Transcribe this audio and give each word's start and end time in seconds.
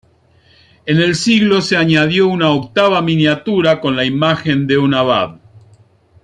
En 0.87 0.97
el 0.99 1.13
siglo 1.13 1.61
se 1.61 1.77
añadió 1.77 2.27
una 2.27 2.49
octava 2.49 3.03
miniatura 3.03 3.79
con 3.79 3.95
la 3.95 4.03
imagen 4.03 4.65
de 4.65 4.79
un 4.79 4.95
abad. 4.95 5.37